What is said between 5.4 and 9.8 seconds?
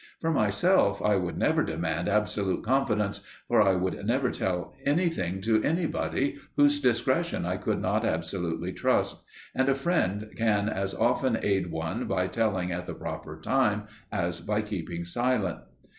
to anybody whose discretion I could not absolutely trust, and a